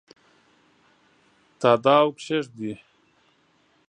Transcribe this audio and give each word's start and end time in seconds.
تاداو 1.59 2.07
کښېږدي 2.17 2.73